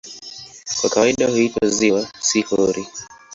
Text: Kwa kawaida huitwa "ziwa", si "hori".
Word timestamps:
Kwa 0.79 0.89
kawaida 0.89 1.29
huitwa 1.29 1.67
"ziwa", 1.69 2.07
si 2.19 2.41
"hori". 2.41 2.87